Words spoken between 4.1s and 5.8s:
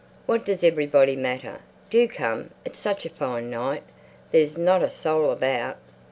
There's not a soul about."